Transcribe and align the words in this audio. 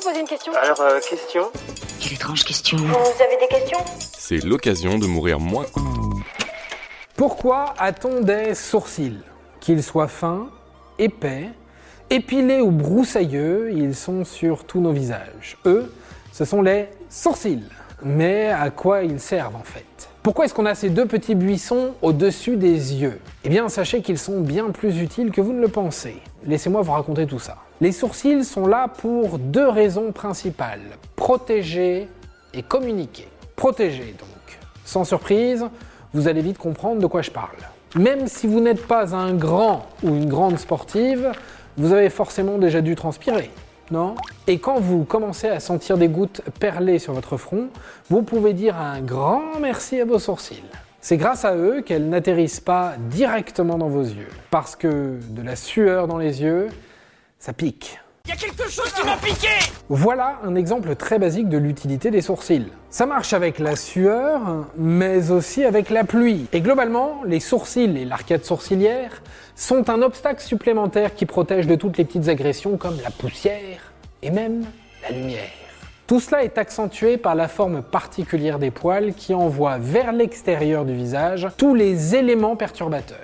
vous 0.00 0.08
poser 0.08 0.20
une 0.20 0.26
question 0.26 0.52
Alors, 0.54 0.80
euh, 0.80 1.00
question 1.00 1.50
Quelle 2.00 2.14
étrange 2.14 2.44
question. 2.44 2.78
Vous 2.78 3.22
avez 3.22 3.36
des 3.40 3.48
questions? 3.48 3.78
C'est 4.16 4.42
l'occasion 4.44 4.98
de 4.98 5.06
mourir 5.06 5.40
moins. 5.40 5.66
Pourquoi 7.16 7.74
a-t-on 7.78 8.20
des 8.20 8.54
sourcils? 8.54 9.20
Qu'ils 9.60 9.82
soient 9.82 10.08
fins, 10.08 10.48
épais, 10.98 11.48
épilés 12.08 12.60
ou 12.60 12.70
broussailleux, 12.70 13.72
ils 13.72 13.94
sont 13.94 14.24
sur 14.24 14.64
tous 14.64 14.80
nos 14.80 14.92
visages. 14.92 15.58
Eux, 15.66 15.92
ce 16.32 16.44
sont 16.44 16.62
les 16.62 16.88
sourcils. 17.10 17.68
Mais 18.02 18.48
à 18.48 18.70
quoi 18.70 19.02
ils 19.02 19.20
servent 19.20 19.56
en 19.56 19.64
fait? 19.64 20.08
Pourquoi 20.22 20.46
est-ce 20.46 20.54
qu'on 20.54 20.66
a 20.66 20.74
ces 20.74 20.88
deux 20.88 21.06
petits 21.06 21.34
buissons 21.34 21.94
au-dessus 22.00 22.56
des 22.56 22.94
yeux? 22.94 23.20
Eh 23.44 23.50
bien, 23.50 23.68
sachez 23.68 24.00
qu'ils 24.00 24.18
sont 24.18 24.40
bien 24.40 24.70
plus 24.70 25.00
utiles 25.00 25.30
que 25.30 25.42
vous 25.42 25.52
ne 25.52 25.60
le 25.60 25.68
pensez. 25.68 26.22
Laissez-moi 26.44 26.80
vous 26.80 26.92
raconter 26.92 27.26
tout 27.26 27.38
ça. 27.38 27.58
Les 27.82 27.92
sourcils 27.92 28.44
sont 28.44 28.66
là 28.66 28.88
pour 28.88 29.38
deux 29.38 29.66
raisons 29.66 30.12
principales. 30.12 30.98
Protéger 31.16 32.08
et 32.52 32.62
communiquer. 32.62 33.26
Protéger 33.56 34.14
donc. 34.18 34.58
Sans 34.84 35.04
surprise, 35.04 35.64
vous 36.12 36.28
allez 36.28 36.42
vite 36.42 36.58
comprendre 36.58 37.00
de 37.00 37.06
quoi 37.06 37.22
je 37.22 37.30
parle. 37.30 37.56
Même 37.96 38.28
si 38.28 38.46
vous 38.46 38.60
n'êtes 38.60 38.86
pas 38.86 39.16
un 39.16 39.32
grand 39.32 39.86
ou 40.02 40.08
une 40.08 40.28
grande 40.28 40.58
sportive, 40.58 41.32
vous 41.78 41.94
avez 41.94 42.10
forcément 42.10 42.58
déjà 42.58 42.82
dû 42.82 42.94
transpirer, 42.96 43.50
non? 43.90 44.14
Et 44.46 44.58
quand 44.58 44.78
vous 44.78 45.04
commencez 45.04 45.48
à 45.48 45.58
sentir 45.58 45.96
des 45.96 46.08
gouttes 46.08 46.42
perler 46.60 46.98
sur 46.98 47.14
votre 47.14 47.38
front, 47.38 47.68
vous 48.10 48.20
pouvez 48.20 48.52
dire 48.52 48.76
un 48.76 49.00
grand 49.00 49.58
merci 49.58 49.98
à 50.02 50.04
vos 50.04 50.18
sourcils. 50.18 50.62
C'est 51.00 51.16
grâce 51.16 51.46
à 51.46 51.56
eux 51.56 51.80
qu'elles 51.80 52.10
n'atterrissent 52.10 52.60
pas 52.60 52.92
directement 53.08 53.78
dans 53.78 53.88
vos 53.88 54.02
yeux. 54.02 54.28
Parce 54.50 54.76
que 54.76 55.18
de 55.30 55.42
la 55.42 55.56
sueur 55.56 56.08
dans 56.08 56.18
les 56.18 56.42
yeux, 56.42 56.68
ça 57.40 57.54
pique. 57.54 57.98
Il 58.26 58.30
y 58.30 58.32
a 58.34 58.36
quelque 58.36 58.70
chose 58.70 58.92
qui 58.92 59.04
m'a 59.04 59.16
piqué 59.16 59.48
Voilà 59.88 60.38
un 60.44 60.54
exemple 60.54 60.94
très 60.94 61.18
basique 61.18 61.48
de 61.48 61.56
l'utilité 61.56 62.10
des 62.10 62.20
sourcils. 62.20 62.68
Ça 62.90 63.06
marche 63.06 63.32
avec 63.32 63.58
la 63.58 63.76
sueur, 63.76 64.66
mais 64.76 65.30
aussi 65.30 65.64
avec 65.64 65.88
la 65.88 66.04
pluie. 66.04 66.46
Et 66.52 66.60
globalement, 66.60 67.22
les 67.24 67.40
sourcils 67.40 67.96
et 67.96 68.04
l'arcade 68.04 68.44
sourcilière 68.44 69.22
sont 69.56 69.88
un 69.88 70.02
obstacle 70.02 70.42
supplémentaire 70.42 71.14
qui 71.14 71.24
protège 71.24 71.66
de 71.66 71.74
toutes 71.76 71.96
les 71.96 72.04
petites 72.04 72.28
agressions 72.28 72.76
comme 72.76 72.98
la 73.02 73.10
poussière 73.10 73.92
et 74.22 74.30
même 74.30 74.66
la 75.02 75.16
lumière. 75.16 75.50
Tout 76.06 76.20
cela 76.20 76.44
est 76.44 76.58
accentué 76.58 77.16
par 77.16 77.34
la 77.34 77.48
forme 77.48 77.82
particulière 77.82 78.58
des 78.58 78.70
poils 78.70 79.14
qui 79.14 79.32
envoient 79.32 79.78
vers 79.78 80.12
l'extérieur 80.12 80.84
du 80.84 80.92
visage 80.92 81.48
tous 81.56 81.74
les 81.74 82.14
éléments 82.14 82.56
perturbateurs. 82.56 83.16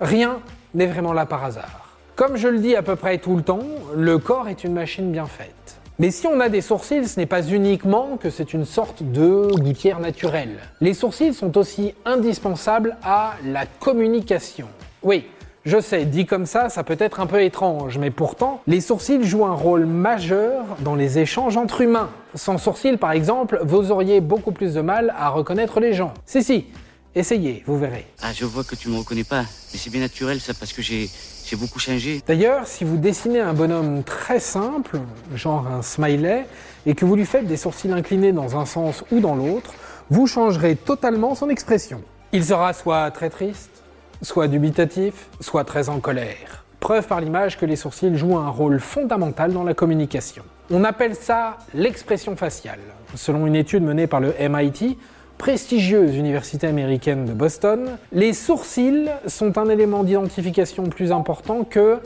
Rien 0.00 0.40
n'est 0.74 0.86
vraiment 0.86 1.12
là 1.12 1.24
par 1.24 1.44
hasard. 1.44 1.79
Comme 2.20 2.36
je 2.36 2.48
le 2.48 2.58
dis 2.58 2.76
à 2.76 2.82
peu 2.82 2.96
près 2.96 3.16
tout 3.16 3.34
le 3.34 3.40
temps, 3.40 3.64
le 3.96 4.18
corps 4.18 4.46
est 4.48 4.62
une 4.62 4.74
machine 4.74 5.10
bien 5.10 5.24
faite. 5.24 5.80
Mais 5.98 6.10
si 6.10 6.26
on 6.26 6.38
a 6.38 6.50
des 6.50 6.60
sourcils, 6.60 7.08
ce 7.08 7.18
n'est 7.18 7.24
pas 7.24 7.40
uniquement 7.42 8.18
que 8.18 8.28
c'est 8.28 8.52
une 8.52 8.66
sorte 8.66 9.02
de 9.02 9.48
gouttière 9.54 10.00
naturelle. 10.00 10.58
Les 10.82 10.92
sourcils 10.92 11.32
sont 11.32 11.56
aussi 11.56 11.94
indispensables 12.04 12.98
à 13.02 13.36
la 13.46 13.64
communication. 13.64 14.66
Oui, 15.02 15.28
je 15.64 15.80
sais, 15.80 16.04
dit 16.04 16.26
comme 16.26 16.44
ça, 16.44 16.68
ça 16.68 16.84
peut 16.84 16.98
être 16.98 17.20
un 17.20 17.26
peu 17.26 17.42
étrange, 17.42 17.96
mais 17.96 18.10
pourtant, 18.10 18.60
les 18.66 18.82
sourcils 18.82 19.24
jouent 19.24 19.46
un 19.46 19.54
rôle 19.54 19.86
majeur 19.86 20.64
dans 20.80 20.96
les 20.96 21.20
échanges 21.20 21.56
entre 21.56 21.80
humains. 21.80 22.10
Sans 22.34 22.58
sourcils, 22.58 22.98
par 22.98 23.12
exemple, 23.12 23.60
vous 23.64 23.92
auriez 23.92 24.20
beaucoup 24.20 24.52
plus 24.52 24.74
de 24.74 24.82
mal 24.82 25.14
à 25.18 25.30
reconnaître 25.30 25.80
les 25.80 25.94
gens. 25.94 26.12
Si, 26.26 26.42
si, 26.42 26.66
essayez, 27.14 27.62
vous 27.66 27.78
verrez. 27.78 28.06
Ah, 28.22 28.32
je 28.32 28.44
vois 28.44 28.64
que 28.64 28.74
tu 28.74 28.88
me 28.88 28.98
reconnais 28.98 29.24
pas. 29.24 29.42
Mais 29.72 29.78
c'est 29.78 29.90
bien 29.90 30.00
naturel 30.00 30.40
ça 30.40 30.54
parce 30.54 30.72
que 30.72 30.82
j'ai 30.82 31.08
j'ai 31.50 31.56
beaucoup 31.56 31.80
changé. 31.80 32.22
D'ailleurs, 32.24 32.68
si 32.68 32.84
vous 32.84 32.96
dessinez 32.96 33.40
un 33.40 33.54
bonhomme 33.54 34.04
très 34.04 34.38
simple, 34.38 35.00
genre 35.34 35.66
un 35.66 35.82
smiley, 35.82 36.46
et 36.86 36.94
que 36.94 37.04
vous 37.04 37.16
lui 37.16 37.26
faites 37.26 37.46
des 37.46 37.56
sourcils 37.56 37.90
inclinés 37.90 38.30
dans 38.30 38.56
un 38.56 38.64
sens 38.64 39.02
ou 39.10 39.18
dans 39.18 39.34
l'autre, 39.34 39.74
vous 40.10 40.28
changerez 40.28 40.76
totalement 40.76 41.34
son 41.34 41.48
expression. 41.48 42.02
Il 42.32 42.44
sera 42.44 42.72
soit 42.72 43.10
très 43.10 43.30
triste, 43.30 43.82
soit 44.22 44.46
dubitatif, 44.46 45.28
soit 45.40 45.64
très 45.64 45.88
en 45.88 45.98
colère. 45.98 46.64
Preuve 46.78 47.08
par 47.08 47.20
l'image 47.20 47.58
que 47.58 47.66
les 47.66 47.74
sourcils 47.74 48.16
jouent 48.16 48.38
un 48.38 48.48
rôle 48.48 48.78
fondamental 48.78 49.52
dans 49.52 49.64
la 49.64 49.74
communication. 49.74 50.44
On 50.70 50.84
appelle 50.84 51.16
ça 51.16 51.58
l'expression 51.74 52.36
faciale. 52.36 52.78
Selon 53.16 53.48
une 53.48 53.56
étude 53.56 53.82
menée 53.82 54.06
par 54.06 54.20
le 54.20 54.32
MIT, 54.38 54.96
prestigieuse 55.40 56.16
université 56.16 56.66
américaine 56.66 57.24
de 57.24 57.32
Boston, 57.32 57.96
les 58.12 58.34
sourcils 58.34 59.08
sont 59.26 59.56
un 59.56 59.70
élément 59.70 60.04
d'identification 60.04 60.82
plus 60.82 61.12
important 61.12 61.64
que 61.64 61.96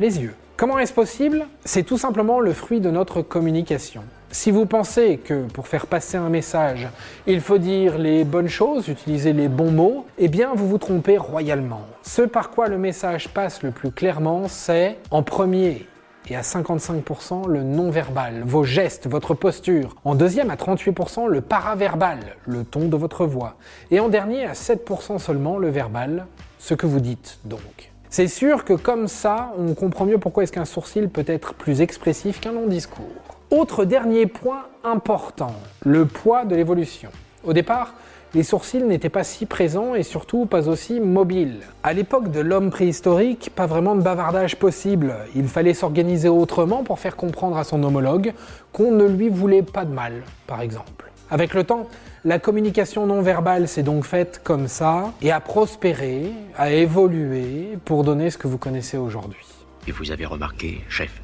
les 0.00 0.22
yeux. 0.22 0.34
Comment 0.56 0.78
est-ce 0.78 0.94
possible? 0.94 1.46
C'est 1.66 1.82
tout 1.82 1.98
simplement 1.98 2.40
le 2.40 2.54
fruit 2.54 2.80
de 2.80 2.90
notre 2.90 3.20
communication. 3.20 4.04
Si 4.30 4.50
vous 4.50 4.64
pensez 4.64 5.18
que 5.18 5.46
pour 5.48 5.68
faire 5.68 5.86
passer 5.86 6.16
un 6.16 6.30
message, 6.30 6.88
il 7.26 7.42
faut 7.42 7.58
dire 7.58 7.98
les 7.98 8.24
bonnes 8.24 8.48
choses, 8.48 8.88
utiliser 8.88 9.34
les 9.34 9.48
bons 9.48 9.70
mots, 9.70 10.06
eh 10.16 10.28
bien 10.28 10.54
vous 10.54 10.66
vous 10.66 10.78
trompez 10.78 11.18
royalement. 11.18 11.82
Ce 12.02 12.22
par 12.22 12.48
quoi 12.48 12.68
le 12.68 12.78
message 12.78 13.28
passe 13.28 13.62
le 13.62 13.70
plus 13.70 13.90
clairement, 13.90 14.48
c'est 14.48 14.96
en 15.10 15.22
premier 15.22 15.86
et 16.30 16.36
à 16.36 16.42
55% 16.42 17.48
le 17.48 17.62
non-verbal, 17.62 18.42
vos 18.44 18.64
gestes, 18.64 19.08
votre 19.08 19.34
posture. 19.34 19.96
En 20.04 20.14
deuxième 20.14 20.50
à 20.50 20.56
38% 20.56 21.26
le 21.28 21.40
paraverbal, 21.40 22.18
le 22.46 22.64
ton 22.64 22.88
de 22.88 22.96
votre 22.96 23.26
voix. 23.26 23.56
Et 23.90 24.00
en 24.00 24.08
dernier 24.08 24.44
à 24.44 24.52
7% 24.52 25.18
seulement 25.18 25.58
le 25.58 25.68
verbal, 25.68 26.26
ce 26.58 26.74
que 26.74 26.86
vous 26.86 27.00
dites 27.00 27.38
donc. 27.44 27.90
C'est 28.10 28.28
sûr 28.28 28.64
que 28.64 28.72
comme 28.72 29.06
ça, 29.06 29.52
on 29.58 29.74
comprend 29.74 30.06
mieux 30.06 30.18
pourquoi 30.18 30.42
est-ce 30.42 30.52
qu'un 30.52 30.64
sourcil 30.64 31.08
peut 31.08 31.24
être 31.26 31.54
plus 31.54 31.82
expressif 31.82 32.40
qu'un 32.40 32.52
long 32.52 32.66
discours. 32.66 33.04
Autre 33.50 33.84
dernier 33.84 34.26
point 34.26 34.66
important, 34.84 35.54
le 35.84 36.06
poids 36.06 36.44
de 36.44 36.54
l'évolution. 36.54 37.10
Au 37.44 37.52
départ, 37.52 37.94
les 38.34 38.42
sourcils 38.42 38.82
n'étaient 38.82 39.08
pas 39.08 39.24
si 39.24 39.46
présents 39.46 39.94
et 39.94 40.02
surtout 40.02 40.46
pas 40.46 40.68
aussi 40.68 41.00
mobiles. 41.00 41.60
À 41.82 41.92
l'époque 41.92 42.30
de 42.30 42.40
l'homme 42.40 42.70
préhistorique, 42.70 43.50
pas 43.54 43.66
vraiment 43.66 43.94
de 43.94 44.02
bavardage 44.02 44.56
possible. 44.56 45.14
Il 45.34 45.48
fallait 45.48 45.74
s'organiser 45.74 46.28
autrement 46.28 46.84
pour 46.84 46.98
faire 46.98 47.16
comprendre 47.16 47.56
à 47.56 47.64
son 47.64 47.82
homologue 47.82 48.32
qu'on 48.72 48.90
ne 48.90 49.06
lui 49.06 49.28
voulait 49.28 49.62
pas 49.62 49.84
de 49.84 49.92
mal, 49.92 50.22
par 50.46 50.60
exemple. 50.60 51.10
Avec 51.30 51.54
le 51.54 51.64
temps, 51.64 51.88
la 52.24 52.38
communication 52.38 53.06
non 53.06 53.22
verbale 53.22 53.68
s'est 53.68 53.82
donc 53.82 54.04
faite 54.04 54.40
comme 54.44 54.68
ça 54.68 55.12
et 55.22 55.30
a 55.30 55.40
prospéré, 55.40 56.32
a 56.56 56.70
évolué 56.70 57.78
pour 57.84 58.04
donner 58.04 58.30
ce 58.30 58.38
que 58.38 58.48
vous 58.48 58.58
connaissez 58.58 58.96
aujourd'hui. 58.96 59.44
Et 59.86 59.92
vous 59.92 60.10
avez 60.10 60.26
remarqué, 60.26 60.80
chef, 60.88 61.22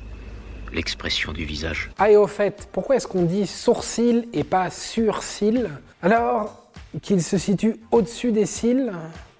l'expression 0.73 1.33
du 1.33 1.45
visage? 1.45 1.91
Ah 1.99 2.11
et 2.11 2.17
au 2.17 2.27
fait, 2.27 2.69
pourquoi 2.73 2.97
est-ce 2.97 3.07
qu'on 3.07 3.25
dit 3.25 3.47
sourcil 3.47 4.29
et 4.33 4.45
pas 4.45 4.71
surcil? 4.71 5.71
Alors, 6.03 6.64
qu'il 7.03 7.23
se 7.23 7.39
situe 7.39 7.77
au-dessus 7.91 8.33
des 8.33 8.47
cils, 8.47 8.93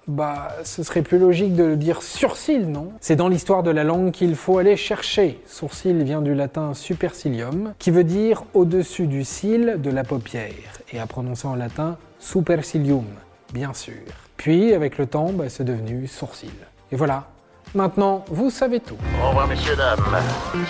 bah, 0.07 0.49
ce 0.63 0.83
serait 0.83 1.01
plus 1.01 1.17
logique 1.17 1.55
de 1.55 1.63
le 1.63 1.75
dire 1.75 2.03
surcil, 2.03 2.69
non? 2.69 2.91
C'est 3.01 3.15
dans 3.15 3.27
l'histoire 3.27 3.63
de 3.63 3.71
la 3.71 3.83
langue 3.83 4.11
qu'il 4.11 4.35
faut 4.35 4.57
aller 4.59 4.77
chercher. 4.77 5.41
Sourcil 5.47 6.03
vient 6.03 6.21
du 6.21 6.35
latin 6.35 6.73
supercilium, 6.73 7.73
qui 7.79 7.91
veut 7.91 8.03
dire 8.03 8.43
au-dessus 8.53 9.07
du 9.07 9.23
cil 9.23 9.77
de 9.81 9.89
la 9.89 10.03
paupière, 10.03 10.51
et 10.93 10.99
à 10.99 11.07
prononcer 11.07 11.47
en 11.47 11.55
latin 11.55 11.97
supercilium, 12.19 13.05
bien 13.53 13.73
sûr. 13.73 13.93
Puis, 14.37 14.73
avec 14.73 14.97
le 14.97 15.07
temps, 15.07 15.31
bah, 15.31 15.45
c'est 15.49 15.63
devenu 15.63 16.07
sourcil. 16.07 16.51
Et 16.91 16.95
voilà. 16.95 17.25
Maintenant, 17.73 18.23
vous 18.27 18.49
savez 18.51 18.79
tout. 18.79 18.97
Au 19.23 19.29
revoir, 19.29 19.47
messieurs, 19.47 19.75
dames. 19.75 19.99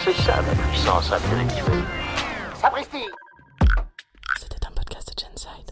C'est 0.04 0.14
ça 0.14 0.38
la 0.38 0.64
puissance 0.70 1.12
intellectuelle. 1.12 1.84
Sapristi 2.60 3.06
C'était 4.40 4.66
un 4.66 4.72
podcast 4.72 5.10
de 5.10 5.22
Genside. 5.22 5.72